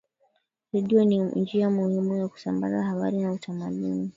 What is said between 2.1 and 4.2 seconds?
ya kusambaza habari na utamaduni